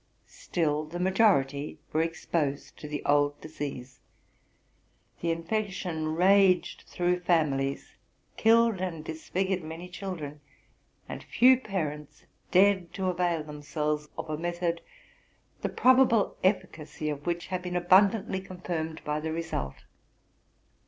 [0.25, 3.99] Still, the majority were exposed to the old disease:
[5.19, 7.93] the infection raged through families,
[8.35, 10.41] killed and disfigured many children;
[11.07, 14.81] and few parents dared to avail themselves of a method,
[15.61, 19.83] the probable eflicacy of which had been abun dantly confirmed by the result.